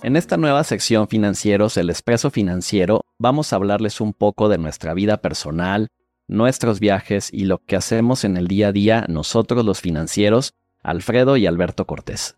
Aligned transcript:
En 0.00 0.14
esta 0.14 0.36
nueva 0.36 0.62
sección 0.62 1.08
financieros, 1.08 1.76
el 1.76 1.90
expreso 1.90 2.30
financiero, 2.30 3.04
vamos 3.18 3.52
a 3.52 3.56
hablarles 3.56 4.00
un 4.00 4.12
poco 4.12 4.48
de 4.48 4.56
nuestra 4.56 4.94
vida 4.94 5.16
personal, 5.16 5.88
nuestros 6.28 6.78
viajes 6.78 7.30
y 7.32 7.46
lo 7.46 7.58
que 7.58 7.74
hacemos 7.74 8.22
en 8.22 8.36
el 8.36 8.46
día 8.46 8.68
a 8.68 8.72
día 8.72 9.06
nosotros 9.08 9.64
los 9.64 9.80
financieros, 9.80 10.54
Alfredo 10.84 11.36
y 11.36 11.48
Alberto 11.48 11.84
Cortés. 11.84 12.36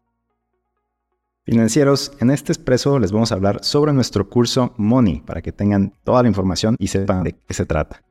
Financieros, 1.44 2.12
en 2.20 2.30
este 2.30 2.52
expreso 2.52 2.98
les 2.98 3.12
vamos 3.12 3.30
a 3.30 3.34
hablar 3.34 3.62
sobre 3.62 3.92
nuestro 3.92 4.30
curso 4.30 4.72
Money 4.78 5.20
para 5.20 5.42
que 5.42 5.52
tengan 5.52 5.92
toda 6.02 6.22
la 6.22 6.28
información 6.28 6.76
y 6.78 6.86
sepan 6.86 7.24
de 7.24 7.34
qué 7.46 7.52
se 7.52 7.66
trata. 7.66 8.02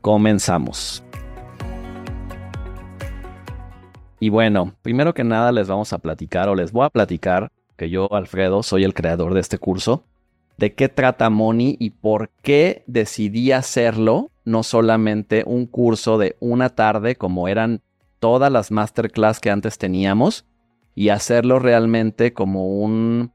Comenzamos. 0.00 1.04
Y 4.18 4.30
bueno, 4.30 4.74
primero 4.82 5.14
que 5.14 5.22
nada 5.22 5.52
les 5.52 5.68
vamos 5.68 5.92
a 5.92 5.98
platicar 5.98 6.48
o 6.48 6.56
les 6.56 6.72
voy 6.72 6.86
a 6.86 6.90
platicar 6.90 7.52
que 7.76 7.90
yo, 7.90 8.12
Alfredo, 8.12 8.62
soy 8.62 8.84
el 8.84 8.94
creador 8.94 9.34
de 9.34 9.40
este 9.40 9.58
curso, 9.58 10.04
de 10.56 10.74
qué 10.74 10.88
trata 10.88 11.30
Money 11.30 11.76
y 11.78 11.90
por 11.90 12.30
qué 12.42 12.82
decidí 12.86 13.52
hacerlo, 13.52 14.30
no 14.44 14.62
solamente 14.62 15.44
un 15.46 15.66
curso 15.66 16.18
de 16.18 16.36
una 16.40 16.70
tarde 16.70 17.16
como 17.16 17.48
eran 17.48 17.82
todas 18.18 18.50
las 18.50 18.70
masterclass 18.70 19.40
que 19.40 19.50
antes 19.50 19.78
teníamos, 19.78 20.46
y 20.94 21.10
hacerlo 21.10 21.58
realmente 21.58 22.32
como 22.32 22.80
un, 22.80 23.32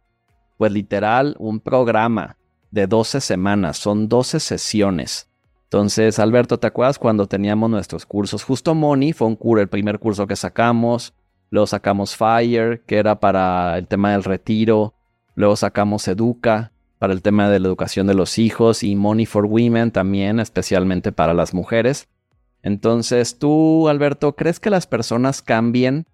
pues 0.58 0.72
literal, 0.72 1.36
un 1.38 1.60
programa 1.60 2.38
de 2.72 2.88
12 2.88 3.22
semanas, 3.22 3.78
son 3.78 4.10
12 4.10 4.40
sesiones. 4.40 5.30
Entonces, 5.66 6.20
Alberto, 6.20 6.58
¿te 6.60 6.68
acuerdas 6.68 6.98
cuando 6.98 7.28
teníamos 7.28 7.70
nuestros 7.70 8.06
cursos? 8.06 8.44
Justo 8.44 8.74
Money 8.74 9.14
fue 9.14 9.28
un 9.28 9.36
curso, 9.36 9.62
el 9.62 9.70
primer 9.70 10.00
curso 10.00 10.26
que 10.26 10.36
sacamos, 10.36 11.14
Luego 11.52 11.68
sacamos 11.68 12.16
Fire, 12.16 12.82
que 12.88 12.98
era 12.98 13.20
para 13.20 13.78
el 13.78 13.86
tema 13.88 14.14
del 14.14 14.24
retiro. 14.24 14.94
Luego 15.36 15.58
sacamos 15.58 16.08
Educa, 16.08 16.72
para 16.98 17.12
el 17.12 17.22
tema 17.22 17.50
de 17.50 17.60
la 17.60 17.68
educación 17.68 18.08
de 18.08 18.14
los 18.14 18.40
hijos. 18.40 18.84
Y 18.84 18.96
Money 18.96 19.26
for 19.26 19.46
Women 19.46 19.92
también, 19.92 20.40
especialmente 20.40 21.12
para 21.12 21.34
las 21.34 21.54
mujeres. 21.54 22.08
Entonces, 22.64 23.38
tú, 23.38 23.90
Alberto, 23.90 24.36
¿crees 24.36 24.62
que 24.62 24.70
las 24.70 24.88
personas 24.88 25.42
cambien 25.42 26.08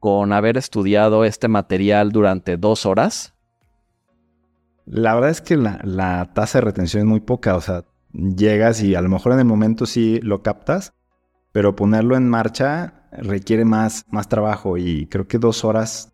con 0.00 0.34
haber 0.34 0.58
estudiado 0.58 1.24
este 1.24 1.48
material 1.48 2.12
durante 2.12 2.58
dos 2.58 2.84
horas? 2.84 3.32
La 4.84 5.14
verdad 5.14 5.30
es 5.30 5.40
que 5.40 5.56
la, 5.56 5.80
la 5.82 6.32
tasa 6.34 6.58
de 6.58 6.66
retención 6.66 7.00
es 7.00 7.06
muy 7.06 7.20
poca. 7.20 7.56
O 7.56 7.62
sea, 7.62 7.84
llegas 8.12 8.82
y 8.82 8.94
a 8.94 9.00
lo 9.00 9.08
mejor 9.08 9.32
en 9.32 9.38
el 9.38 9.44
momento 9.46 9.86
sí 9.86 10.20
lo 10.22 10.42
captas, 10.42 10.92
pero 11.52 11.74
ponerlo 11.74 12.16
en 12.16 12.28
marcha 12.28 13.03
requiere 13.18 13.64
más, 13.64 14.04
más 14.10 14.28
trabajo 14.28 14.76
y 14.76 15.06
creo 15.06 15.26
que 15.26 15.38
dos 15.38 15.64
horas 15.64 16.12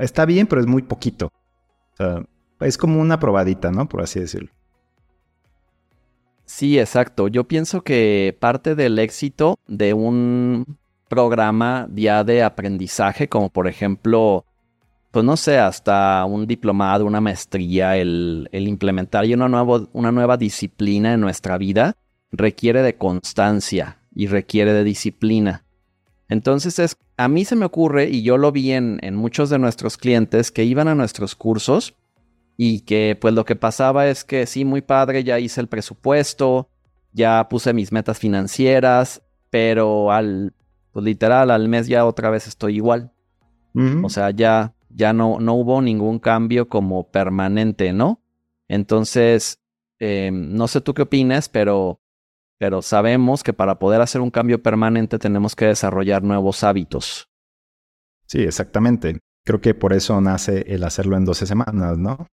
está 0.00 0.24
bien, 0.24 0.46
pero 0.46 0.60
es 0.60 0.66
muy 0.66 0.82
poquito. 0.82 1.30
Es 2.60 2.78
como 2.78 3.00
una 3.00 3.18
probadita, 3.18 3.70
¿no? 3.70 3.88
Por 3.88 4.02
así 4.02 4.20
decirlo. 4.20 4.50
Sí, 6.44 6.78
exacto. 6.78 7.28
Yo 7.28 7.44
pienso 7.44 7.82
que 7.82 8.36
parte 8.38 8.74
del 8.74 8.98
éxito 8.98 9.58
de 9.66 9.94
un 9.94 10.78
programa 11.08 11.88
ya 11.94 12.24
de 12.24 12.42
aprendizaje, 12.42 13.28
como 13.28 13.50
por 13.50 13.68
ejemplo, 13.68 14.44
pues 15.10 15.24
no 15.24 15.36
sé, 15.36 15.58
hasta 15.58 16.24
un 16.24 16.46
diplomado, 16.46 17.04
una 17.04 17.20
maestría, 17.20 17.96
el, 17.96 18.48
el 18.52 18.68
implementar 18.68 19.24
una, 19.26 19.48
nuevo, 19.48 19.88
una 19.92 20.12
nueva 20.12 20.36
disciplina 20.36 21.14
en 21.14 21.20
nuestra 21.20 21.58
vida, 21.58 21.96
requiere 22.30 22.82
de 22.82 22.96
constancia 22.96 23.98
y 24.14 24.26
requiere 24.26 24.72
de 24.72 24.84
disciplina. 24.84 25.61
Entonces 26.32 26.78
es, 26.78 26.96
a 27.16 27.28
mí 27.28 27.44
se 27.44 27.56
me 27.56 27.66
ocurre, 27.66 28.08
y 28.08 28.22
yo 28.22 28.38
lo 28.38 28.52
vi 28.52 28.72
en, 28.72 28.98
en 29.02 29.14
muchos 29.14 29.50
de 29.50 29.58
nuestros 29.58 29.96
clientes 29.96 30.50
que 30.50 30.64
iban 30.64 30.88
a 30.88 30.94
nuestros 30.94 31.34
cursos 31.34 31.94
y 32.56 32.80
que 32.80 33.16
pues 33.20 33.34
lo 33.34 33.44
que 33.44 33.56
pasaba 33.56 34.08
es 34.08 34.24
que 34.24 34.46
sí, 34.46 34.64
muy 34.64 34.82
padre, 34.82 35.24
ya 35.24 35.38
hice 35.38 35.60
el 35.60 35.68
presupuesto, 35.68 36.68
ya 37.12 37.48
puse 37.48 37.72
mis 37.72 37.92
metas 37.92 38.18
financieras, 38.18 39.22
pero 39.50 40.10
al, 40.10 40.54
pues 40.92 41.04
literal, 41.04 41.50
al 41.50 41.68
mes 41.68 41.86
ya 41.86 42.06
otra 42.06 42.30
vez 42.30 42.46
estoy 42.46 42.76
igual. 42.76 43.12
O 44.02 44.10
sea, 44.10 44.30
ya, 44.30 44.74
ya 44.90 45.14
no, 45.14 45.40
no 45.40 45.54
hubo 45.54 45.80
ningún 45.80 46.18
cambio 46.18 46.68
como 46.68 47.10
permanente, 47.10 47.94
¿no? 47.94 48.20
Entonces, 48.68 49.62
em, 49.98 50.54
no 50.54 50.68
sé 50.68 50.82
tú 50.82 50.92
qué 50.92 51.02
opinas, 51.02 51.48
pero 51.48 52.01
pero 52.62 52.80
sabemos 52.80 53.42
que 53.42 53.52
para 53.52 53.80
poder 53.80 54.00
hacer 54.00 54.20
un 54.20 54.30
cambio 54.30 54.62
permanente 54.62 55.18
tenemos 55.18 55.56
que 55.56 55.64
desarrollar 55.64 56.22
nuevos 56.22 56.62
hábitos. 56.62 57.28
Sí, 58.28 58.42
exactamente. 58.44 59.18
Creo 59.44 59.60
que 59.60 59.74
por 59.74 59.92
eso 59.92 60.20
nace 60.20 60.72
el 60.72 60.84
hacerlo 60.84 61.16
en 61.16 61.24
12 61.24 61.46
semanas, 61.46 61.98
¿no? 61.98 62.28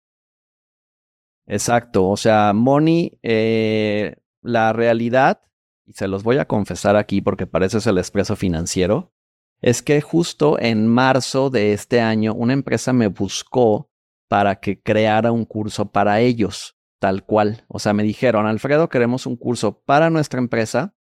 Exacto. 1.45 2.09
O 2.09 2.17
sea, 2.17 2.53
Moni, 2.53 3.19
eh, 3.21 4.15
la 4.41 4.73
realidad, 4.73 5.43
y 5.85 5.93
se 5.93 6.07
los 6.07 6.23
voy 6.23 6.39
a 6.39 6.47
confesar 6.47 6.95
aquí 6.95 7.21
porque 7.21 7.45
parece 7.45 7.87
el 7.87 7.99
expreso 7.99 8.35
financiero, 8.35 9.13
es 9.61 9.83
que 9.83 10.01
justo 10.01 10.57
en 10.59 10.87
marzo 10.87 11.51
de 11.51 11.71
este 11.73 12.01
año 12.01 12.33
una 12.33 12.53
empresa 12.53 12.93
me 12.93 13.09
buscó 13.09 13.91
para 14.27 14.55
que 14.55 14.81
creara 14.81 15.31
un 15.31 15.45
curso 15.45 15.91
para 15.91 16.19
ellos 16.19 16.75
tal 16.99 17.25
cual. 17.25 17.65
O 17.67 17.79
sea, 17.79 17.93
me 17.93 18.03
dijeron, 18.03 18.47
Alfredo, 18.47 18.89
queremos 18.89 19.25
un 19.25 19.35
curso 19.35 19.81
para 19.81 20.09
nuestra 20.09 20.39
empresa, 20.39 20.95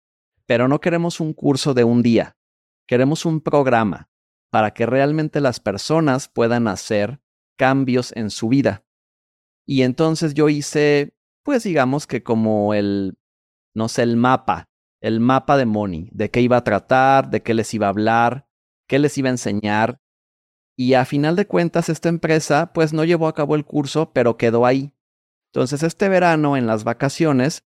pero 0.46 0.68
no 0.68 0.80
queremos 0.80 1.20
un 1.20 1.32
curso 1.32 1.74
de 1.74 1.84
un 1.84 2.02
día. 2.02 2.36
Queremos 2.86 3.24
un 3.24 3.40
programa 3.40 4.10
para 4.50 4.72
que 4.72 4.86
realmente 4.86 5.40
las 5.40 5.60
personas 5.60 6.28
puedan 6.28 6.68
hacer 6.68 7.20
cambios 7.56 8.12
en 8.16 8.30
su 8.30 8.48
vida. 8.48 8.84
Y 9.66 9.82
entonces 9.82 10.34
yo 10.34 10.48
hice, 10.48 11.14
pues 11.44 11.62
digamos 11.62 12.06
que 12.06 12.22
como 12.22 12.74
el, 12.74 13.16
no 13.74 13.88
sé, 13.88 14.02
el 14.02 14.16
mapa, 14.16 14.68
el 15.00 15.20
mapa 15.20 15.56
de 15.56 15.66
Money, 15.66 16.08
de 16.12 16.30
qué 16.30 16.40
iba 16.40 16.56
a 16.56 16.64
tratar, 16.64 17.30
de 17.30 17.42
qué 17.42 17.54
les 17.54 17.72
iba 17.72 17.86
a 17.86 17.90
hablar, 17.90 18.48
qué 18.88 18.98
les 18.98 19.16
iba 19.18 19.28
a 19.28 19.32
enseñar. 19.32 20.00
Y 20.76 20.94
a 20.94 21.04
final 21.04 21.36
de 21.36 21.46
cuentas, 21.46 21.88
esta 21.88 22.08
empresa, 22.08 22.72
pues 22.72 22.92
no 22.92 23.04
llevó 23.04 23.28
a 23.28 23.34
cabo 23.34 23.54
el 23.54 23.64
curso, 23.64 24.12
pero 24.12 24.36
quedó 24.36 24.66
ahí. 24.66 24.92
Entonces, 25.53 25.83
este 25.83 26.09
verano, 26.09 26.56
en 26.56 26.66
las 26.66 26.84
vacaciones, 26.84 27.65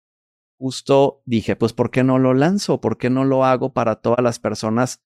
justo 0.57 1.21
dije, 1.25 1.55
pues, 1.55 1.73
¿por 1.73 1.91
qué 1.91 2.03
no 2.03 2.17
lo 2.17 2.33
lanzo? 2.33 2.79
¿Por 2.79 2.97
qué 2.97 3.09
no 3.09 3.25
lo 3.25 3.43
hago 3.43 3.73
para 3.73 3.97
todas 3.97 4.23
las 4.23 4.39
personas 4.39 5.01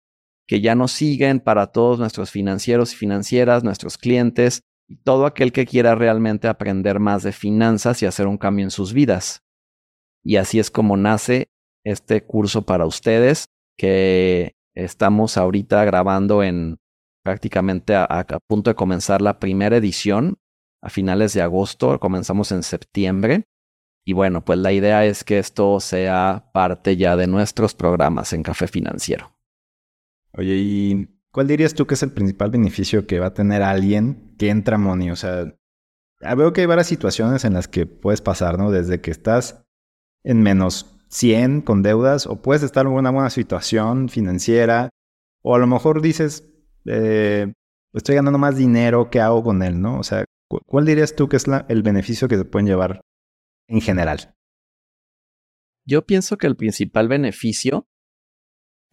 que 0.47 0.61
ya 0.61 0.75
nos 0.75 0.91
siguen, 0.91 1.39
para 1.39 1.67
todos 1.67 1.97
nuestros 1.97 2.29
financieros 2.29 2.93
y 2.93 2.97
financieras, 2.97 3.63
nuestros 3.63 3.97
clientes 3.97 4.61
y 4.87 4.97
todo 4.97 5.25
aquel 5.25 5.51
que 5.51 5.65
quiera 5.65 5.95
realmente 5.95 6.47
aprender 6.47 6.99
más 6.99 7.23
de 7.23 7.31
finanzas 7.31 8.01
y 8.03 8.05
hacer 8.05 8.27
un 8.27 8.37
cambio 8.37 8.63
en 8.63 8.71
sus 8.71 8.93
vidas? 8.93 9.43
Y 10.23 10.35
así 10.35 10.59
es 10.59 10.69
como 10.69 10.97
nace 10.97 11.49
este 11.83 12.23
curso 12.23 12.65
para 12.65 12.85
ustedes 12.85 13.47
que 13.77 14.55
estamos 14.75 15.37
ahorita 15.37 15.83
grabando 15.85 16.43
en 16.43 16.77
prácticamente 17.23 17.95
a, 17.95 18.03
a 18.05 18.39
punto 18.47 18.69
de 18.69 18.75
comenzar 18.75 19.21
la 19.21 19.39
primera 19.39 19.77
edición 19.77 20.37
a 20.81 20.89
finales 20.89 21.33
de 21.33 21.41
agosto, 21.41 21.99
comenzamos 21.99 22.51
en 22.51 22.63
septiembre. 22.63 23.43
Y 24.05 24.13
bueno, 24.13 24.45
pues 24.45 24.59
la 24.59 24.71
idea 24.71 25.05
es 25.05 25.23
que 25.23 25.37
esto 25.37 25.79
sea 25.79 26.49
parte 26.53 26.95
ya 26.95 27.15
de 27.17 27.27
nuestros 27.27 27.75
programas 27.75 28.31
en 28.33 28.43
Café 28.43 28.67
Financiero. 28.67 29.33
Oye, 30.31 30.55
¿y 30.55 31.07
cuál 31.31 31.47
dirías 31.47 31.73
tú 31.73 31.85
que 31.85 31.95
es 31.95 32.03
el 32.03 32.11
principal 32.11 32.51
beneficio 32.51 33.05
que 33.05 33.19
va 33.19 33.27
a 33.27 33.33
tener 33.33 33.63
alguien 33.63 34.33
que 34.37 34.49
entra 34.49 34.75
a 34.75 34.79
Money? 34.79 35.11
O 35.11 35.15
sea, 35.15 35.53
veo 36.21 36.53
que 36.53 36.61
hay 36.61 36.67
varias 36.67 36.87
situaciones 36.87 37.43
en 37.43 37.53
las 37.53 37.67
que 37.67 37.85
puedes 37.85 38.21
pasar, 38.21 38.57
¿no? 38.57 38.71
Desde 38.71 39.01
que 39.01 39.11
estás 39.11 39.65
en 40.23 40.41
menos 40.41 40.97
100 41.09 41.61
con 41.61 41.83
deudas 41.83 42.27
o 42.27 42.41
puedes 42.41 42.63
estar 42.63 42.85
en 42.85 42.93
una 42.93 43.11
buena 43.11 43.29
situación 43.29 44.09
financiera 44.09 44.89
o 45.43 45.55
a 45.55 45.59
lo 45.59 45.67
mejor 45.67 46.01
dices, 46.01 46.49
eh, 46.85 47.53
estoy 47.93 48.15
ganando 48.15 48.39
más 48.39 48.57
dinero, 48.57 49.09
¿qué 49.09 49.21
hago 49.21 49.43
con 49.43 49.63
él, 49.63 49.81
no? 49.81 49.99
O 49.99 50.03
sea, 50.03 50.25
¿Cuál 50.49 50.85
dirías 50.85 51.15
tú 51.15 51.27
que 51.27 51.37
es 51.37 51.45
el 51.67 51.83
beneficio 51.83 52.27
que 52.27 52.37
se 52.37 52.45
pueden 52.45 52.67
llevar 52.67 53.01
en 53.67 53.81
general? 53.81 54.33
Yo 55.85 56.05
pienso 56.05 56.37
que 56.37 56.47
el 56.47 56.55
principal 56.55 57.07
beneficio 57.07 57.87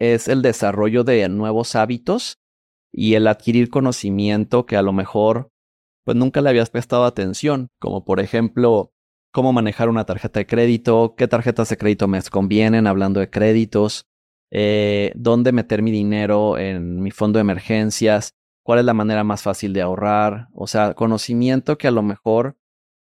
es 0.00 0.28
el 0.28 0.42
desarrollo 0.42 1.04
de 1.04 1.28
nuevos 1.28 1.76
hábitos 1.76 2.38
y 2.92 3.14
el 3.14 3.26
adquirir 3.26 3.70
conocimiento 3.70 4.66
que 4.66 4.76
a 4.76 4.82
lo 4.82 4.92
mejor 4.92 5.50
pues 6.04 6.16
nunca 6.16 6.40
le 6.40 6.50
habías 6.50 6.70
prestado 6.70 7.04
atención, 7.04 7.68
como 7.80 8.04
por 8.04 8.20
ejemplo 8.20 8.92
cómo 9.32 9.52
manejar 9.52 9.88
una 9.88 10.04
tarjeta 10.04 10.40
de 10.40 10.46
crédito, 10.46 11.14
qué 11.16 11.26
tarjetas 11.26 11.68
de 11.68 11.76
crédito 11.76 12.06
me 12.06 12.22
convienen 12.22 12.86
hablando 12.86 13.20
de 13.20 13.30
créditos, 13.30 14.04
eh, 14.52 15.12
dónde 15.16 15.50
meter 15.50 15.82
mi 15.82 15.90
dinero 15.90 16.58
en 16.58 17.00
mi 17.00 17.10
fondo 17.10 17.38
de 17.38 17.42
emergencias, 17.42 18.34
cuál 18.64 18.80
es 18.80 18.84
la 18.84 18.94
manera 18.94 19.22
más 19.22 19.42
fácil 19.42 19.72
de 19.72 19.82
ahorrar, 19.82 20.48
o 20.52 20.66
sea, 20.66 20.94
conocimiento 20.94 21.78
que 21.78 21.86
a 21.86 21.92
lo 21.92 22.02
mejor 22.02 22.56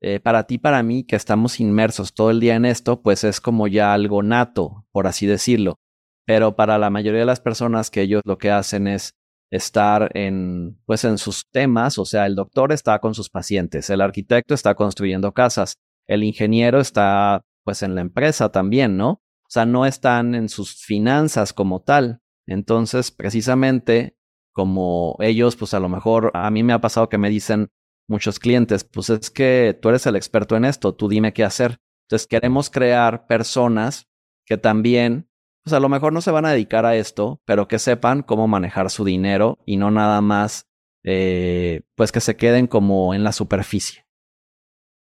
eh, 0.06 0.20
para 0.20 0.44
ti, 0.44 0.58
para 0.58 0.84
mí, 0.84 1.06
que 1.06 1.16
estamos 1.16 1.62
inmersos 1.62 2.14
todo 2.14 2.30
el 2.30 2.42
día 2.42 2.56
en 2.56 2.66
esto, 2.66 3.02
pues 3.02 3.24
es 3.24 3.40
como 3.40 3.68
ya 3.68 3.94
algo 3.94 4.22
nato, 4.22 4.86
por 4.92 5.08
así 5.08 5.26
decirlo. 5.26 5.80
Pero 6.26 6.58
para 6.58 6.78
la 6.78 6.90
mayoría 6.90 7.22
de 7.22 7.26
las 7.26 7.40
personas 7.40 7.90
que 7.90 8.02
ellos 8.02 8.22
lo 8.26 8.38
que 8.38 8.52
hacen 8.52 8.88
es 8.88 9.16
estar 9.50 10.12
en, 10.14 10.78
pues 10.86 11.06
en 11.06 11.18
sus 11.18 11.50
temas, 11.52 11.98
o 11.98 12.04
sea, 12.04 12.26
el 12.26 12.36
doctor 12.36 12.74
está 12.74 13.00
con 13.00 13.14
sus 13.16 13.30
pacientes, 13.30 13.90
el 13.90 14.02
arquitecto 14.02 14.54
está 14.54 14.76
construyendo 14.76 15.32
casas, 15.32 15.76
el 16.06 16.24
ingeniero 16.24 16.82
está 16.82 17.42
pues 17.64 17.82
en 17.82 17.96
la 17.96 18.02
empresa 18.02 18.52
también, 18.52 18.98
¿no? 18.98 19.10
O 19.12 19.50
sea, 19.50 19.66
no 19.66 19.86
están 19.86 20.36
en 20.36 20.50
sus 20.50 20.84
finanzas 20.84 21.54
como 21.54 21.82
tal. 21.82 22.20
Entonces, 22.46 23.12
precisamente, 23.12 24.18
como 24.54 25.18
ellos, 25.20 25.56
pues 25.56 25.74
a 25.74 25.80
lo 25.80 25.90
mejor 25.90 26.32
a 26.34 26.50
mí 26.52 26.64
me 26.64 26.74
ha 26.74 26.82
pasado 26.82 27.10
que 27.10 27.18
me 27.18 27.30
dicen 27.30 27.70
muchos 28.08 28.40
clientes, 28.40 28.84
pues 28.84 29.10
es 29.10 29.30
que 29.30 29.78
tú 29.82 29.90
eres 29.90 30.06
el 30.06 30.16
experto 30.16 30.56
en 30.56 30.66
esto, 30.66 30.94
tú 30.94 31.10
dime 31.10 31.34
qué 31.34 31.44
hacer. 31.44 31.80
Entonces, 32.08 32.28
queremos 32.28 32.70
crear 32.70 33.28
personas 33.28 34.08
que 34.46 34.58
también 34.58 35.30
pues 35.64 35.74
a 35.74 35.80
lo 35.80 35.90
mejor 35.90 36.12
no 36.12 36.22
se 36.22 36.32
van 36.32 36.46
a 36.46 36.52
dedicar 36.52 36.86
a 36.86 36.96
esto, 36.96 37.42
pero 37.46 37.68
que 37.68 37.80
sepan 37.80 38.22
cómo 38.22 38.48
manejar 38.48 38.90
su 38.90 39.06
dinero 39.06 39.60
y 39.66 39.78
no 39.78 39.92
nada 39.92 40.20
más, 40.22 40.68
eh, 41.04 41.84
pues 41.96 42.12
que 42.12 42.20
se 42.20 42.36
queden 42.36 42.68
como 42.68 43.14
en 43.14 43.24
la 43.24 43.32
superficie. 43.32 44.06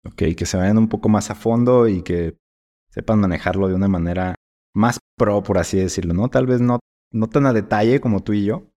Ok, 0.06 0.22
que 0.38 0.46
se 0.46 0.58
vayan 0.58 0.78
un 0.78 0.88
poco 0.88 1.10
más 1.10 1.32
a 1.32 1.36
fondo 1.36 1.88
y 1.88 2.04
que 2.04 2.38
sepan 2.90 3.20
manejarlo 3.20 3.68
de 3.68 3.74
una 3.74 3.88
manera 3.88 4.36
más 4.76 5.00
pro, 5.18 5.42
por 5.42 5.58
así 5.58 5.78
decirlo, 5.78 6.14
¿no? 6.14 6.30
Tal 6.30 6.46
vez 6.46 6.62
no, 6.62 6.80
no 7.12 7.28
tan 7.28 7.48
a 7.48 7.54
detalle 7.54 8.00
como 8.00 8.22
tú 8.22 8.34
y 8.34 8.46
yo, 8.46 8.70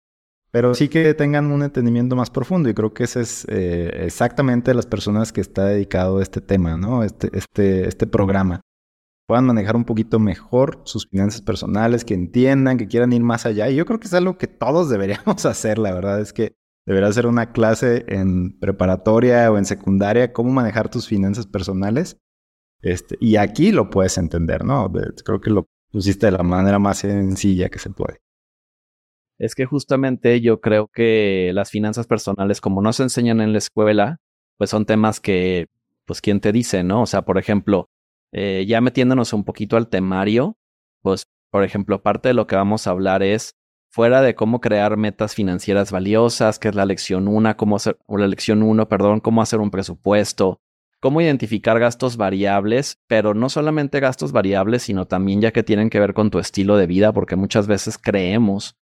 pero 0.50 0.74
sí 0.74 0.88
que 0.88 1.12
tengan 1.14 1.52
un 1.52 1.62
entendimiento 1.62 2.16
más 2.16 2.30
profundo 2.30 2.68
y 2.68 2.74
creo 2.74 2.94
que 2.94 3.04
ese 3.04 3.20
es 3.20 3.46
eh, 3.48 4.04
exactamente 4.04 4.72
las 4.74 4.86
personas 4.86 5.32
que 5.32 5.40
está 5.40 5.66
dedicado 5.66 6.18
a 6.18 6.22
este 6.22 6.40
tema, 6.40 6.76
¿no? 6.76 7.04
Este, 7.04 7.30
este, 7.36 7.86
este 7.86 8.06
programa 8.06 8.62
puedan 9.28 9.44
manejar 9.44 9.76
un 9.76 9.84
poquito 9.84 10.18
mejor 10.18 10.80
sus 10.84 11.06
finanzas 11.06 11.42
personales, 11.42 12.04
que 12.06 12.14
entiendan, 12.14 12.78
que 12.78 12.88
quieran 12.88 13.12
ir 13.12 13.22
más 13.22 13.44
allá. 13.44 13.68
Y 13.68 13.76
yo 13.76 13.84
creo 13.84 14.00
que 14.00 14.06
es 14.06 14.14
algo 14.14 14.38
que 14.38 14.46
todos 14.46 14.88
deberíamos 14.90 15.44
hacer, 15.44 15.78
la 15.78 15.92
verdad 15.92 16.20
es 16.20 16.32
que 16.32 16.56
debería 16.86 17.12
ser 17.12 17.26
una 17.26 17.52
clase 17.52 18.06
en 18.08 18.58
preparatoria 18.58 19.52
o 19.52 19.58
en 19.58 19.66
secundaria, 19.66 20.32
cómo 20.32 20.50
manejar 20.50 20.88
tus 20.88 21.06
finanzas 21.06 21.46
personales. 21.46 22.16
Este, 22.80 23.18
y 23.20 23.36
aquí 23.36 23.72
lo 23.72 23.90
puedes 23.90 24.16
entender, 24.16 24.64
¿no? 24.64 24.90
Creo 25.24 25.40
que 25.40 25.50
lo 25.50 25.66
pusiste 25.90 26.26
de 26.26 26.32
la 26.32 26.42
manera 26.42 26.78
más 26.78 26.98
sencilla 26.98 27.68
que 27.68 27.78
se 27.78 27.90
puede. 27.90 28.20
Es 29.38 29.54
que 29.54 29.66
justamente 29.66 30.40
yo 30.40 30.60
creo 30.60 30.88
que 30.88 31.52
las 31.54 31.70
finanzas 31.70 32.06
personales, 32.06 32.60
como 32.60 32.82
no 32.82 32.92
se 32.92 33.04
enseñan 33.04 33.40
en 33.40 33.52
la 33.52 33.58
escuela, 33.58 34.18
pues 34.56 34.70
son 34.70 34.84
temas 34.84 35.20
que, 35.20 35.68
pues, 36.04 36.20
¿quién 36.20 36.40
te 36.40 36.52
dice, 36.52 36.82
no? 36.82 37.02
O 37.02 37.06
sea, 37.06 37.22
por 37.22 37.38
ejemplo, 37.38 37.88
eh, 38.32 38.64
ya 38.68 38.80
metiéndonos 38.80 39.32
un 39.32 39.44
poquito 39.44 39.76
al 39.76 39.88
temario, 39.88 40.56
pues, 41.02 41.24
por 41.50 41.64
ejemplo, 41.64 42.02
parte 42.02 42.28
de 42.28 42.34
lo 42.34 42.46
que 42.46 42.56
vamos 42.56 42.86
a 42.86 42.90
hablar 42.90 43.22
es 43.22 43.54
fuera 43.90 44.20
de 44.20 44.34
cómo 44.34 44.60
crear 44.60 44.96
metas 44.96 45.34
financieras 45.34 45.92
valiosas, 45.92 46.58
que 46.58 46.68
es 46.68 46.74
la 46.74 46.84
lección 46.84 47.28
1, 47.28 47.56
cómo 47.56 47.76
hacer, 47.76 47.98
o 48.06 48.18
la 48.18 48.26
lección 48.26 48.62
1, 48.62 48.88
perdón, 48.88 49.20
cómo 49.20 49.40
hacer 49.40 49.60
un 49.60 49.70
presupuesto, 49.70 50.60
cómo 51.00 51.20
identificar 51.20 51.78
gastos 51.78 52.16
variables, 52.16 52.98
pero 53.06 53.34
no 53.34 53.48
solamente 53.48 54.00
gastos 54.00 54.32
variables, 54.32 54.82
sino 54.82 55.06
también 55.06 55.40
ya 55.40 55.52
que 55.52 55.62
tienen 55.62 55.90
que 55.90 56.00
ver 56.00 56.12
con 56.12 56.30
tu 56.30 56.38
estilo 56.38 56.76
de 56.76 56.86
vida, 56.86 57.12
porque 57.12 57.36
muchas 57.36 57.66
veces 57.66 57.98
creemos 57.98 58.76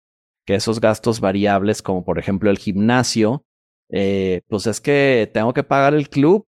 que 0.46 0.56
esos 0.56 0.80
gastos 0.80 1.20
variables, 1.20 1.82
como 1.82 2.04
por 2.04 2.20
ejemplo 2.20 2.50
el 2.50 2.58
gimnasio, 2.58 3.46
eh, 3.90 4.42
pues 4.48 4.68
es 4.68 4.82
que 4.82 5.30
tengo 5.34 5.54
que 5.54 5.64
pagar 5.64 5.94
el 5.94 6.10
club 6.10 6.48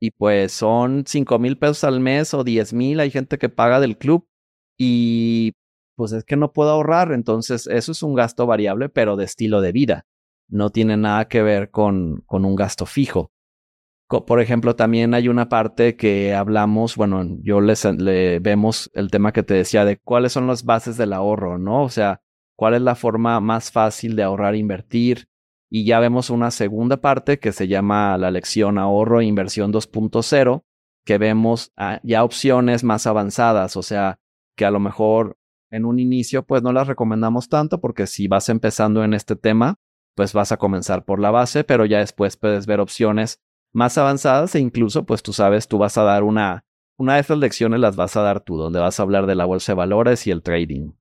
y 0.00 0.10
pues 0.10 0.52
son 0.52 1.04
5 1.06 1.38
mil 1.38 1.58
pesos 1.58 1.84
al 1.84 2.00
mes 2.00 2.34
o 2.34 2.44
10 2.44 2.72
mil, 2.72 3.00
hay 3.00 3.10
gente 3.10 3.38
que 3.38 3.48
paga 3.48 3.80
del 3.80 3.96
club 3.98 4.26
y 4.78 5.52
pues 5.96 6.12
es 6.12 6.24
que 6.24 6.36
no 6.36 6.52
puedo 6.52 6.70
ahorrar, 6.70 7.12
entonces 7.12 7.66
eso 7.66 7.92
es 7.92 8.02
un 8.02 8.14
gasto 8.14 8.46
variable, 8.46 8.88
pero 8.88 9.16
de 9.16 9.24
estilo 9.24 9.60
de 9.60 9.72
vida, 9.72 10.06
no 10.48 10.70
tiene 10.70 10.96
nada 10.96 11.26
que 11.28 11.42
ver 11.42 11.70
con, 11.70 12.22
con 12.26 12.44
un 12.44 12.56
gasto 12.56 12.86
fijo. 12.86 13.30
Por 14.08 14.40
ejemplo, 14.40 14.76
también 14.76 15.14
hay 15.14 15.28
una 15.28 15.48
parte 15.48 15.96
que 15.96 16.34
hablamos, 16.34 16.94
bueno, 16.96 17.24
yo 17.42 17.60
les 17.60 17.84
le 17.84 18.38
vemos 18.38 18.90
el 18.94 19.10
tema 19.10 19.32
que 19.32 19.42
te 19.42 19.54
decía 19.54 19.84
de 19.84 19.98
cuáles 19.98 20.32
son 20.32 20.46
las 20.46 20.64
bases 20.64 20.96
del 20.96 21.12
ahorro, 21.12 21.58
¿no? 21.58 21.82
O 21.82 21.88
sea, 21.88 22.20
cuál 22.56 22.74
es 22.74 22.82
la 22.82 22.94
forma 22.94 23.40
más 23.40 23.70
fácil 23.70 24.16
de 24.16 24.22
ahorrar 24.22 24.54
e 24.54 24.58
invertir, 24.58 25.28
y 25.70 25.84
ya 25.84 25.98
vemos 25.98 26.30
una 26.30 26.50
segunda 26.50 27.00
parte 27.00 27.38
que 27.38 27.52
se 27.52 27.66
llama 27.66 28.16
la 28.16 28.30
lección 28.30 28.78
ahorro 28.78 29.20
e 29.20 29.24
inversión 29.24 29.72
2.0, 29.72 30.62
que 31.04 31.18
vemos 31.18 31.72
ah, 31.76 32.00
ya 32.02 32.24
opciones 32.24 32.84
más 32.84 33.06
avanzadas, 33.06 33.76
o 33.76 33.82
sea, 33.82 34.20
que 34.56 34.64
a 34.64 34.70
lo 34.70 34.80
mejor 34.80 35.36
en 35.70 35.84
un 35.84 35.98
inicio 35.98 36.44
pues 36.44 36.62
no 36.62 36.72
las 36.72 36.86
recomendamos 36.86 37.48
tanto 37.48 37.80
porque 37.80 38.06
si 38.06 38.28
vas 38.28 38.48
empezando 38.48 39.02
en 39.02 39.14
este 39.14 39.34
tema, 39.34 39.80
pues 40.14 40.32
vas 40.32 40.52
a 40.52 40.56
comenzar 40.56 41.04
por 41.04 41.18
la 41.18 41.32
base, 41.32 41.64
pero 41.64 41.84
ya 41.84 41.98
después 41.98 42.36
puedes 42.36 42.66
ver 42.66 42.78
opciones 42.78 43.42
más 43.72 43.98
avanzadas 43.98 44.54
e 44.54 44.60
incluso 44.60 45.04
pues 45.04 45.22
tú 45.22 45.32
sabes, 45.32 45.66
tú 45.66 45.78
vas 45.78 45.98
a 45.98 46.04
dar 46.04 46.22
una, 46.22 46.64
una 46.96 47.14
de 47.14 47.20
esas 47.20 47.38
lecciones 47.38 47.80
las 47.80 47.96
vas 47.96 48.16
a 48.16 48.22
dar 48.22 48.40
tú, 48.40 48.56
donde 48.56 48.78
vas 48.78 49.00
a 49.00 49.02
hablar 49.02 49.26
de 49.26 49.34
la 49.34 49.44
bolsa 49.44 49.72
de 49.72 49.76
valores 49.76 50.26
y 50.28 50.30
el 50.30 50.42
trading. 50.42 50.92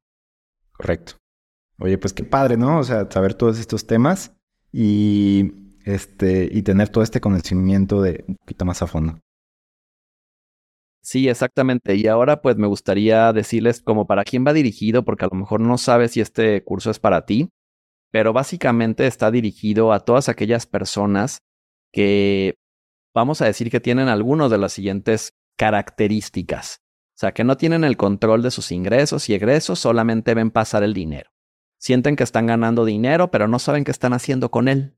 Correcto. 0.72 1.23
Oye, 1.80 1.98
pues 1.98 2.14
qué 2.14 2.24
padre, 2.24 2.58
¿no? 2.58 2.80
O 2.80 2.84
sea, 2.84 3.10
saber 3.10 3.34
todos 3.34 3.60
estos 3.60 3.88
temas 3.88 4.36
y, 4.72 5.52
este, 5.86 6.48
y 6.52 6.62
tener 6.62 6.90
todo 6.90 7.04
este 7.04 7.20
conocimiento 7.20 8.02
de 8.02 8.24
un 8.28 8.36
poquito 8.36 8.66
más 8.66 8.81
a 8.81 8.88
fondo. 8.88 9.20
Sí, 11.02 11.28
exactamente. 11.28 11.96
Y 11.96 12.08
ahora 12.08 12.42
pues 12.42 12.56
me 12.58 12.68
gustaría 12.68 13.34
decirles 13.34 13.81
como 13.81 14.08
para 14.08 14.24
quién 14.24 14.46
va 14.48 14.54
dirigido, 14.54 15.04
porque 15.04 15.25
a 15.25 15.30
lo 15.31 15.38
mejor 15.38 15.60
no 15.60 15.78
sabes 15.78 16.12
si 16.12 16.22
este 16.22 16.64
curso 16.64 16.92
es 16.92 17.00
para 17.00 17.25
ti, 17.25 17.50
pero 18.12 18.31
básicamente 18.31 19.06
está 19.06 19.30
dirigido 19.30 19.92
a 19.92 20.00
todas 20.00 20.30
aquellas 20.30 20.66
personas 20.66 21.40
que 21.92 22.56
vamos 23.14 23.42
a 23.42 23.46
decir 23.46 23.69
que 23.69 23.81
tienen 23.81 24.08
algunas 24.08 24.50
de 24.50 24.58
las 24.58 24.72
siguientes 24.72 25.34
características. 25.58 26.80
O 27.16 27.19
sea, 27.19 27.34
que 27.34 27.44
no 27.44 27.58
tienen 27.58 27.84
el 27.84 27.98
control 27.98 28.42
de 28.42 28.52
sus 28.52 28.72
ingresos 28.72 29.30
y 29.30 29.34
egresos, 29.34 29.80
solamente 29.80 30.34
ven 30.34 30.52
pasar 30.52 30.84
el 30.84 30.94
dinero 30.94 31.32
sienten 31.83 32.15
que 32.15 32.24
están 32.24 32.47
ganando 32.47 32.85
dinero, 32.85 33.30
pero 33.30 33.50
no 33.50 33.59
saben 33.59 33.83
qué 33.83 33.91
están 33.91 34.13
haciendo 34.13 34.50
con 34.50 34.69
él. 34.69 34.95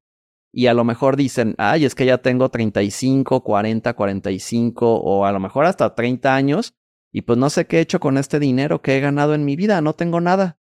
Y 0.54 0.68
a 0.68 0.76
lo 0.76 0.84
mejor 0.84 1.18
dicen, 1.18 1.56
ay, 1.58 1.84
es 1.84 1.96
que 1.96 2.06
ya 2.06 2.20
tengo 2.20 2.50
35, 2.50 3.44
40, 3.44 3.96
45 3.96 4.96
o 4.98 5.26
a 5.26 5.32
lo 5.32 5.40
mejor 5.40 5.66
hasta 5.66 5.96
30 5.96 6.36
años 6.36 6.76
y 7.12 7.24
pues 7.24 7.40
no 7.40 7.50
sé 7.50 7.66
qué 7.66 7.78
he 7.78 7.82
hecho 7.82 8.00
con 8.00 8.20
este 8.20 8.38
dinero 8.38 8.84
que 8.84 8.96
he 8.96 9.00
ganado 9.00 9.34
en 9.34 9.46
mi 9.46 9.56
vida, 9.56 9.82
no 9.82 9.94
tengo 9.94 10.22
nada. 10.22 10.60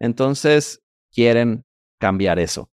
Entonces 0.00 0.82
quieren 1.12 1.66
cambiar 2.00 2.38
eso. 2.38 2.70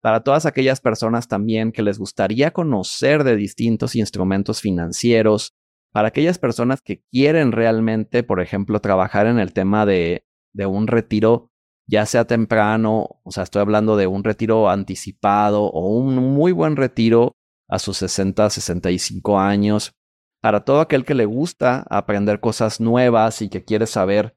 Para 0.00 0.22
todas 0.22 0.46
aquellas 0.46 0.80
personas 0.80 1.26
también 1.26 1.72
que 1.72 1.82
les 1.82 1.98
gustaría 1.98 2.52
conocer 2.52 3.24
de 3.24 3.34
distintos 3.34 3.96
instrumentos 3.96 4.60
financieros, 4.60 5.54
para 5.90 6.08
aquellas 6.08 6.38
personas 6.38 6.82
que 6.82 7.02
quieren 7.10 7.50
realmente, 7.50 8.22
por 8.22 8.40
ejemplo, 8.40 8.80
trabajar 8.80 9.26
en 9.26 9.40
el 9.40 9.52
tema 9.52 9.86
de, 9.86 10.24
de 10.52 10.66
un 10.66 10.86
retiro 10.86 11.50
ya 11.86 12.06
sea 12.06 12.26
temprano, 12.26 13.20
o 13.22 13.30
sea, 13.30 13.42
estoy 13.42 13.60
hablando 13.60 13.96
de 13.96 14.06
un 14.06 14.24
retiro 14.24 14.70
anticipado 14.70 15.64
o 15.64 15.88
un 15.96 16.16
muy 16.16 16.52
buen 16.52 16.76
retiro 16.76 17.36
a 17.68 17.78
sus 17.78 17.98
60, 17.98 18.50
65 18.50 19.38
años. 19.38 19.92
Para 20.40 20.64
todo 20.64 20.80
aquel 20.80 21.04
que 21.04 21.14
le 21.14 21.24
gusta 21.24 21.86
aprender 21.88 22.40
cosas 22.40 22.80
nuevas 22.80 23.42
y 23.42 23.48
que 23.48 23.64
quiere 23.64 23.86
saber 23.86 24.36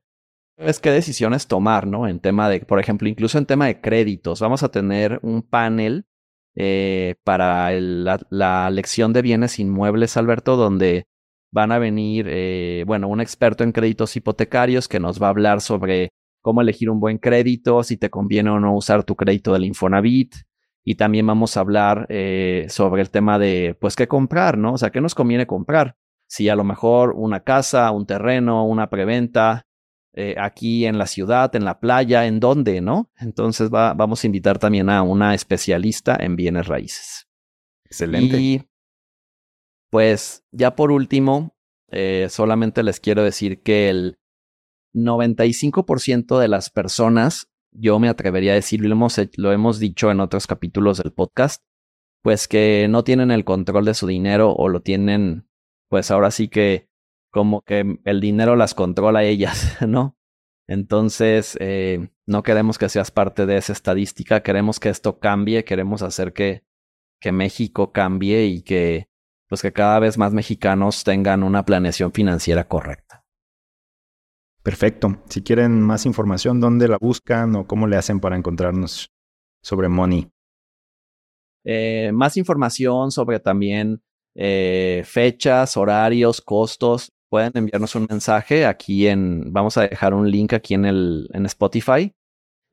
es 0.58 0.80
qué 0.80 0.92
decisiones 0.92 1.48
tomar, 1.48 1.86
¿no? 1.86 2.08
En 2.08 2.20
tema 2.20 2.50
de, 2.50 2.62
por 2.62 2.80
ejemplo, 2.80 3.08
incluso 3.08 3.38
en 3.38 3.46
tema 3.46 3.68
de 3.68 3.80
créditos. 3.80 4.40
Vamos 4.40 4.64
a 4.64 4.70
tener 4.70 5.20
un 5.22 5.44
panel 5.44 6.06
eh, 6.56 7.16
para 7.24 7.72
la, 7.72 8.70
lección 8.72 9.14
de 9.14 9.22
bienes 9.22 9.60
inmuebles, 9.60 10.18
Alberto, 10.18 10.56
donde 10.56 11.06
van 11.52 11.72
a 11.72 11.80
venir, 11.80 12.26
eh, 12.30 12.84
bueno, 12.88 13.08
un 13.08 13.22
experto 13.22 13.64
en 13.64 13.72
créditos 13.72 14.16
hipotecarios 14.16 14.88
que 14.88 15.00
nos 15.00 15.22
va 15.22 15.28
a 15.28 15.30
hablar 15.30 15.62
sobre 15.62 16.10
cómo 16.48 16.62
elegir 16.62 16.90
un 16.90 17.02
buen 17.02 17.18
crédito, 17.18 17.84
si 17.84 17.98
te 17.98 18.10
conviene 18.10 18.50
o 18.52 18.58
no 18.58 18.74
usar 18.74 19.04
tu 19.04 19.18
crédito 19.18 19.52
del 19.52 19.66
Infonavit. 19.66 20.34
Y 20.82 20.96
también 20.96 21.28
vamos 21.28 21.58
a 21.58 21.60
hablar 21.60 22.06
eh, 22.08 22.68
sobre 22.70 23.02
el 23.02 23.10
tema 23.10 23.38
de, 23.38 23.76
pues, 23.82 23.98
qué 23.98 24.08
comprar, 24.08 24.58
¿no? 24.58 24.72
O 24.72 24.78
sea, 24.78 24.90
qué 24.90 25.02
nos 25.02 25.14
conviene 25.14 25.46
comprar. 25.46 25.98
Si 26.26 26.48
a 26.48 26.56
lo 26.56 26.64
mejor 26.64 27.12
una 27.18 27.42
casa, 27.42 27.92
un 27.92 28.06
terreno, 28.06 28.66
una 28.66 28.90
preventa, 28.90 29.68
eh, 30.14 30.36
aquí 30.40 30.86
en 30.86 30.98
la 30.98 31.08
ciudad, 31.08 31.54
en 31.54 31.66
la 31.66 31.82
playa, 31.82 32.26
en 32.26 32.40
dónde, 32.40 32.80
¿no? 32.80 33.12
Entonces 33.18 33.70
vamos 33.70 34.24
a 34.24 34.28
invitar 34.28 34.58
también 34.58 34.90
a 34.90 35.02
una 35.02 35.36
especialista 35.36 36.16
en 36.18 36.38
bienes 36.38 36.68
raíces. 36.68 37.28
Excelente. 37.84 38.40
Y 38.40 38.64
pues 39.90 40.46
ya 40.54 40.78
por 40.78 40.92
último, 40.92 41.58
eh, 41.92 42.28
solamente 42.30 42.84
les 42.84 43.02
quiero 43.02 43.22
decir 43.22 43.62
que 43.64 43.90
el 43.90 44.18
95% 45.06 46.40
de 46.40 46.48
las 46.48 46.70
personas, 46.70 47.50
yo 47.72 48.00
me 48.00 48.10
atrevería 48.10 48.54
a 48.54 48.56
decir, 48.56 48.82
lo 48.84 49.52
hemos, 49.52 49.80
dicho 49.80 50.12
en 50.12 50.20
otros 50.20 50.48
capítulos 50.48 50.98
del 50.98 51.14
podcast, 51.14 51.64
pues 52.24 52.48
que 52.48 52.88
no 52.90 53.04
tienen 53.04 53.32
el 53.32 53.46
control 53.46 53.86
de 53.86 53.94
su 53.94 54.08
dinero 54.08 54.54
o 54.54 54.70
lo 54.70 54.82
tienen, 54.82 55.48
pues 55.90 56.12
ahora 56.12 56.32
sí 56.32 56.48
que 56.48 56.90
como 57.32 57.62
que 57.62 58.00
el 58.04 58.22
dinero 58.22 58.56
las 58.56 58.74
controla 58.74 59.24
ellas, 59.24 59.78
¿no? 59.88 60.18
Entonces, 60.68 61.58
eh, 61.62 62.10
no 62.26 62.44
queremos 62.44 62.78
que 62.78 62.90
seas 62.90 63.12
parte 63.12 63.46
de 63.46 63.58
esa 63.58 63.74
estadística, 63.74 64.42
queremos 64.42 64.80
que 64.80 64.90
esto 64.90 65.20
cambie, 65.20 65.64
queremos 65.64 66.02
hacer 66.02 66.34
que, 66.34 66.64
que 67.22 67.32
México 67.32 67.94
cambie 67.94 68.46
y 68.46 68.64
que, 68.64 69.08
pues 69.48 69.62
que 69.62 69.72
cada 69.72 70.00
vez 70.00 70.18
más 70.18 70.34
mexicanos 70.34 71.04
tengan 71.06 71.44
una 71.44 71.64
planeación 71.64 72.12
financiera 72.12 72.68
correcta. 72.68 73.27
Perfecto. 74.68 75.24
Si 75.30 75.44
quieren 75.44 75.80
más 75.80 76.06
información, 76.06 76.60
¿dónde 76.60 76.90
la 76.90 76.98
buscan 76.98 77.56
o 77.56 77.66
cómo 77.66 77.88
le 77.88 77.96
hacen 77.96 78.20
para 78.20 78.36
encontrarnos 78.36 79.14
sobre 79.64 79.88
Money? 79.88 80.30
Eh, 81.64 82.12
más 82.14 82.36
información 82.36 83.12
sobre 83.12 83.40
también 83.40 84.02
eh, 84.36 85.04
fechas, 85.06 85.78
horarios, 85.78 86.42
costos, 86.42 87.14
pueden 87.30 87.54
enviarnos 87.56 87.96
un 87.96 88.08
mensaje 88.10 88.66
aquí 88.66 89.08
en, 89.08 89.54
vamos 89.54 89.78
a 89.78 89.84
dejar 89.84 90.14
un 90.14 90.30
link 90.30 90.52
aquí 90.52 90.74
en, 90.74 90.84
el, 90.84 91.30
en 91.32 91.46
Spotify 91.46 92.14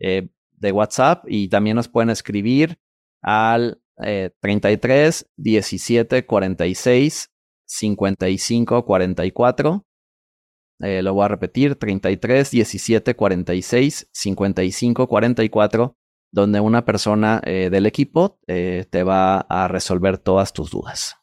eh, 0.00 0.30
de 0.50 0.72
WhatsApp 0.72 1.24
y 1.28 1.46
también 1.46 1.76
nos 1.76 1.86
pueden 1.86 2.10
escribir 2.10 2.76
al 3.22 3.80
33 4.40 5.30
17 5.36 6.26
46 6.26 7.30
55 7.66 8.84
44. 8.84 9.86
Lo 11.02 11.14
voy 11.14 11.24
a 11.24 11.28
repetir, 11.28 11.76
33 11.76 12.50
17 12.50 13.14
46 13.16 14.08
55 14.12 15.06
44, 15.06 15.96
donde 16.34 16.58
una 16.58 16.84
persona 16.84 17.40
eh, 17.44 17.70
del 17.70 17.86
equipo 17.86 18.40
eh, 18.48 18.86
te 18.90 19.04
va 19.04 19.38
a 19.38 19.68
resolver 19.68 20.18
todas 20.18 20.52
tus 20.52 20.70
dudas. 20.72 21.14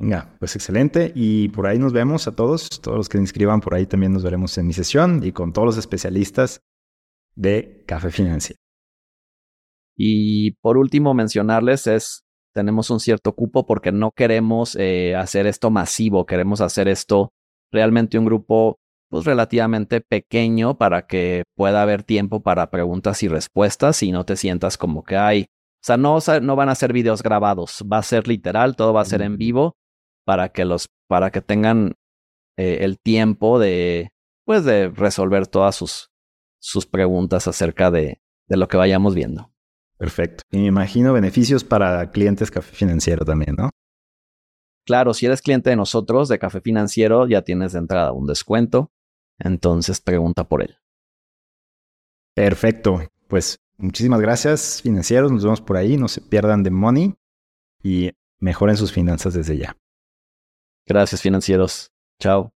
Venga, 0.00 0.36
pues 0.40 0.56
excelente. 0.56 1.12
Y 1.14 1.48
por 1.50 1.66
ahí 1.66 1.78
nos 1.78 1.92
vemos 1.92 2.26
a 2.26 2.34
todos, 2.34 2.68
todos 2.80 2.96
los 2.96 3.08
que 3.08 3.18
se 3.18 3.22
inscriban 3.22 3.60
por 3.60 3.74
ahí 3.74 3.86
también 3.86 4.12
nos 4.12 4.24
veremos 4.24 4.58
en 4.58 4.66
mi 4.66 4.72
sesión 4.72 5.22
y 5.24 5.30
con 5.30 5.52
todos 5.52 5.66
los 5.66 5.76
especialistas 5.76 6.60
de 7.36 7.84
Café 7.86 8.10
Financiero. 8.10 8.60
Y 9.96 10.52
por 10.60 10.76
último, 10.76 11.14
mencionarles 11.14 11.86
es, 11.86 12.24
tenemos 12.54 12.90
un 12.90 12.98
cierto 12.98 13.32
cupo 13.34 13.64
porque 13.64 13.92
no 13.92 14.10
queremos 14.10 14.76
eh, 14.76 15.14
hacer 15.14 15.46
esto 15.46 15.70
masivo, 15.70 16.26
queremos 16.26 16.60
hacer 16.60 16.88
esto 16.88 17.32
realmente 17.72 18.18
un 18.18 18.24
grupo 18.24 18.78
pues 19.10 19.24
relativamente 19.24 20.00
pequeño 20.00 20.76
para 20.76 21.06
que 21.06 21.44
pueda 21.56 21.82
haber 21.82 22.02
tiempo 22.02 22.42
para 22.42 22.70
preguntas 22.70 23.22
y 23.22 23.28
respuestas 23.28 24.02
y 24.02 24.12
no 24.12 24.24
te 24.24 24.36
sientas 24.36 24.76
como 24.76 25.02
que 25.02 25.16
hay, 25.16 25.46
o 25.78 25.84
sea, 25.84 25.96
no, 25.96 26.18
no 26.42 26.56
van 26.56 26.68
a 26.68 26.74
ser 26.74 26.92
videos 26.92 27.22
grabados, 27.22 27.84
va 27.90 27.98
a 27.98 28.02
ser 28.02 28.28
literal, 28.28 28.76
todo 28.76 28.92
va 28.92 29.02
a 29.02 29.06
ser 29.06 29.22
en 29.22 29.34
mm. 29.34 29.38
vivo 29.38 29.76
para 30.24 30.50
que 30.50 30.64
los, 30.64 30.88
para 31.08 31.30
que 31.30 31.40
tengan 31.40 31.94
eh, 32.58 32.78
el 32.80 32.98
tiempo 32.98 33.58
de, 33.58 34.10
pues 34.44 34.64
de 34.64 34.88
resolver 34.88 35.46
todas 35.46 35.76
sus, 35.76 36.10
sus 36.60 36.84
preguntas 36.86 37.48
acerca 37.48 37.90
de, 37.90 38.20
de 38.48 38.56
lo 38.56 38.68
que 38.68 38.76
vayamos 38.76 39.14
viendo. 39.14 39.50
Perfecto. 39.96 40.44
Y 40.50 40.58
me 40.58 40.66
imagino 40.66 41.12
beneficios 41.12 41.64
para 41.64 42.10
clientes 42.10 42.50
Café 42.50 42.74
Financiero 42.74 43.24
también, 43.24 43.56
¿no? 43.56 43.70
Claro, 44.88 45.12
si 45.12 45.26
eres 45.26 45.42
cliente 45.42 45.68
de 45.68 45.76
nosotros, 45.76 46.30
de 46.30 46.38
Café 46.38 46.62
Financiero, 46.62 47.28
ya 47.28 47.42
tienes 47.42 47.74
de 47.74 47.78
entrada 47.78 48.12
un 48.12 48.26
descuento. 48.26 48.90
Entonces 49.38 50.00
pregunta 50.00 50.44
por 50.48 50.62
él. 50.62 50.78
Perfecto. 52.34 53.02
Pues 53.26 53.60
muchísimas 53.76 54.22
gracias, 54.22 54.80
financieros. 54.80 55.30
Nos 55.30 55.44
vemos 55.44 55.60
por 55.60 55.76
ahí. 55.76 55.98
No 55.98 56.08
se 56.08 56.22
pierdan 56.22 56.62
de 56.62 56.70
money 56.70 57.14
y 57.82 58.12
mejoren 58.38 58.78
sus 58.78 58.90
finanzas 58.90 59.34
desde 59.34 59.58
ya. 59.58 59.76
Gracias, 60.86 61.20
financieros. 61.20 61.92
Chao. 62.18 62.57